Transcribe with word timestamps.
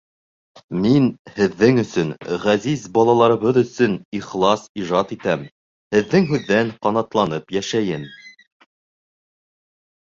Мин 0.83 1.03
һеҙҙең 1.33 1.81
өсөн, 1.81 2.13
ғәзиз 2.45 2.87
балаларыбыҙ 2.95 3.61
өсөн 3.63 3.95
ихлас 4.21 4.65
ижад 4.85 5.15
итәм, 5.19 5.45
һеҙҙең 5.99 6.27
һүҙҙән 6.33 6.75
ҡанатланып 6.89 7.57
йәшәйем. 7.59 8.11